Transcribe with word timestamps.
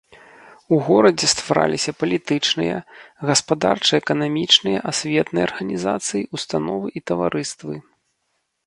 У 0.75 0.77
горадзе 0.87 1.27
ствараліся 1.33 1.91
палітычныя, 2.01 2.77
гаспадарча-эканамічныя, 3.31 4.77
асветныя 4.95 5.43
арганізацыі, 5.51 6.29
установы 6.41 6.87
і 6.99 7.09
таварыствы. 7.13 7.73